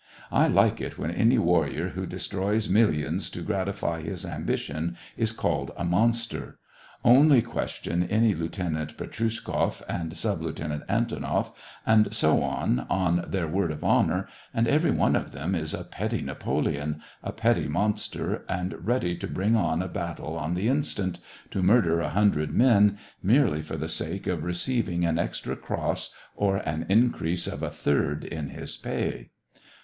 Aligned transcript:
I 0.31 0.47
like 0.47 0.81
it 0.81 0.97
when 0.97 1.11
any 1.11 1.37
warrior 1.37 1.89
who 1.89 2.07
destroys 2.07 2.67
mill 2.67 2.89
ions 2.89 3.29
to 3.29 3.43
gratify 3.43 4.01
his 4.01 4.25
ambition 4.25 4.97
is 5.15 5.31
called 5.31 5.69
a 5.77 5.83
monster. 5.85 6.57
Only 7.05 7.43
question 7.43 8.01
any 8.09 8.33
Lieutenant 8.33 8.97
Petrushkoff, 8.97 9.83
and 9.87 10.17
Sub 10.17 10.41
Lieutenant 10.41 10.85
Antonoff, 10.89 11.51
and 11.85 12.11
so 12.15 12.41
on, 12.41 12.87
on 12.89 13.25
their 13.27 13.47
word 13.47 13.69
of 13.69 13.83
honor, 13.83 14.27
and 14.55 14.67
every 14.67 14.89
one 14.89 15.15
of 15.15 15.33
them 15.33 15.53
is 15.53 15.71
a 15.71 15.83
petty 15.83 16.21
Napoleon, 16.21 16.99
a 17.23 17.31
petty 17.31 17.67
monster, 17.67 18.43
and 18.49 18.83
ready 18.83 19.15
to 19.17 19.27
bring 19.27 19.55
on 19.55 19.83
a 19.83 19.87
battle 19.87 20.35
on 20.35 20.55
the 20.55 20.67
instant, 20.67 21.19
to 21.51 21.61
murder 21.61 22.01
a 22.01 22.09
hundred 22.09 22.51
men, 22.55 22.97
merely 23.21 23.61
for 23.61 23.77
the 23.77 23.87
sake 23.87 24.25
of 24.25 24.43
receiving 24.43 25.05
an 25.05 25.19
extra 25.19 25.55
cross 25.55 26.09
or 26.35 26.57
an 26.57 26.87
increase 26.89 27.45
of 27.45 27.61
a 27.61 27.69
third 27.69 28.23
in 28.25 28.49
his 28.49 28.75
pay. 28.77 29.29